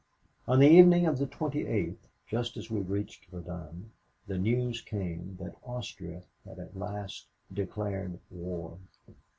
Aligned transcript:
"On 0.47 0.57
the 0.57 0.67
evening 0.67 1.05
of 1.05 1.19
the 1.19 1.27
28th, 1.27 2.07
just 2.25 2.57
as 2.57 2.71
we 2.71 2.79
reached 2.79 3.25
Verdun, 3.25 3.91
the 4.25 4.39
news 4.39 4.81
came 4.81 5.37
that 5.39 5.55
Austria 5.63 6.23
had 6.43 6.57
at 6.57 6.75
last 6.75 7.27
declared 7.53 8.17
war. 8.31 8.79